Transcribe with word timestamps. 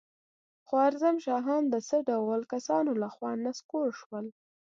خوارزم 0.67 1.15
شاهان 1.25 1.63
د 1.69 1.75
څه 1.87 1.97
ډول 2.09 2.41
کسانو 2.53 2.91
له 3.01 3.07
خوا 3.13 3.31
نسکور 3.45 3.89
شول؟ 3.99 4.25